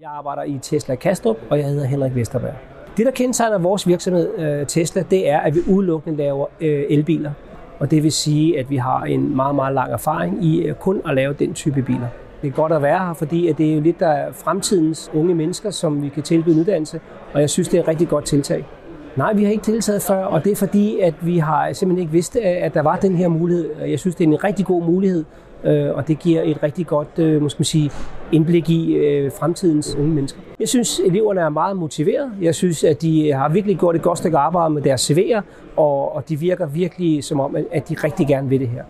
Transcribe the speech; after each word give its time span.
Jeg 0.00 0.10
arbejder 0.10 0.42
i 0.42 0.58
Tesla 0.62 0.94
Kastrup, 0.94 1.36
og 1.50 1.58
jeg 1.58 1.66
hedder 1.66 1.84
Henrik 1.84 2.14
Vesterberg. 2.14 2.54
Det, 2.96 3.06
der 3.06 3.12
kendetegner 3.12 3.58
vores 3.58 3.86
virksomhed 3.86 4.38
øh, 4.38 4.66
Tesla, 4.66 5.02
det 5.10 5.28
er, 5.28 5.38
at 5.40 5.54
vi 5.54 5.60
udelukkende 5.68 6.16
laver 6.16 6.46
øh, 6.60 6.84
elbiler. 6.90 7.32
Og 7.78 7.90
det 7.90 8.02
vil 8.02 8.12
sige, 8.12 8.58
at 8.58 8.70
vi 8.70 8.76
har 8.76 9.02
en 9.02 9.36
meget, 9.36 9.54
meget 9.54 9.74
lang 9.74 9.92
erfaring 9.92 10.44
i 10.44 10.62
øh, 10.62 10.74
kun 10.74 11.02
at 11.08 11.14
lave 11.14 11.34
den 11.34 11.54
type 11.54 11.82
biler. 11.82 12.08
Det 12.42 12.48
er 12.48 12.52
godt 12.52 12.72
at 12.72 12.82
være 12.82 12.98
her, 12.98 13.14
fordi 13.14 13.52
det 13.52 13.70
er 13.70 13.74
jo 13.74 13.80
lidt 13.80 14.02
af 14.02 14.34
fremtidens 14.34 15.10
unge 15.14 15.34
mennesker, 15.34 15.70
som 15.70 16.02
vi 16.02 16.08
kan 16.08 16.22
tilbyde 16.22 16.60
uddannelse, 16.60 17.00
og 17.34 17.40
jeg 17.40 17.50
synes, 17.50 17.68
det 17.68 17.78
er 17.78 17.82
et 17.82 17.88
rigtig 17.88 18.08
godt 18.08 18.24
tiltag. 18.24 18.66
Nej, 19.16 19.32
vi 19.34 19.44
har 19.44 19.50
ikke 19.50 19.72
deltaget 19.72 20.02
før, 20.02 20.24
og 20.24 20.44
det 20.44 20.52
er 20.52 20.56
fordi, 20.56 20.98
at 21.00 21.14
vi 21.20 21.38
har 21.38 21.72
simpelthen 21.72 22.02
ikke 22.02 22.12
vidst, 22.12 22.36
øh, 22.36 22.42
at 22.44 22.74
der 22.74 22.82
var 22.82 22.96
den 22.96 23.16
her 23.16 23.28
mulighed. 23.28 23.70
Jeg 23.86 23.98
synes, 23.98 24.16
det 24.16 24.24
er 24.24 24.28
en 24.28 24.44
rigtig 24.44 24.66
god 24.66 24.82
mulighed, 24.84 25.24
øh, 25.64 25.90
og 25.94 26.08
det 26.08 26.18
giver 26.18 26.42
et 26.42 26.62
rigtig 26.62 26.86
godt 26.86 27.18
øh, 27.18 27.42
måske 27.42 27.60
man 27.60 27.64
sige, 27.64 27.90
indblik 28.32 28.70
i 28.70 28.98
fremtidens 29.38 29.94
unge 29.94 30.10
mennesker. 30.10 30.40
Jeg 30.60 30.68
synes, 30.68 31.00
eleverne 31.06 31.40
er 31.40 31.48
meget 31.48 31.76
motiveret. 31.76 32.32
Jeg 32.40 32.54
synes, 32.54 32.84
at 32.84 33.02
de 33.02 33.32
har 33.32 33.48
virkelig 33.48 33.78
gjort 33.78 33.96
et 33.96 34.02
godt 34.02 34.18
stykke 34.18 34.36
arbejde 34.38 34.74
med 34.74 34.82
deres 34.82 35.10
CV'er, 35.10 35.40
og 35.76 36.24
de 36.28 36.38
virker 36.38 36.66
virkelig 36.66 37.24
som 37.24 37.40
om, 37.40 37.56
at 37.72 37.88
de 37.88 37.94
rigtig 37.94 38.26
gerne 38.26 38.48
vil 38.48 38.60
det 38.60 38.68
her. 38.68 38.82